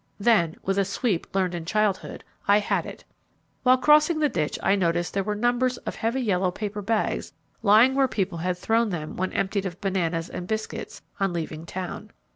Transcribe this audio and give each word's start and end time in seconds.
Then 0.19 0.55
with 0.63 0.79
a 0.79 0.83
sweep 0.83 1.27
learned 1.35 1.53
in 1.53 1.63
childhood, 1.63 2.23
I 2.47 2.57
had 2.57 2.87
it. 2.87 3.03
While 3.61 3.77
crossing 3.77 4.17
the 4.17 4.29
ditch, 4.29 4.57
I 4.63 4.75
noticed 4.75 5.13
there 5.13 5.23
were 5.23 5.35
numbers 5.35 5.77
of 5.77 5.93
heavy 5.93 6.21
yellow 6.21 6.49
paper 6.49 6.81
bags 6.81 7.33
lying 7.61 7.93
where 7.93 8.07
people 8.07 8.39
had 8.39 8.57
thrown 8.57 8.89
them 8.89 9.15
when 9.15 9.31
emptied 9.31 9.67
of 9.67 9.79
bananas 9.79 10.27
and 10.27 10.47
biscuits, 10.47 11.03
on 11.19 11.33
leaving 11.33 11.67
town. 11.67 12.09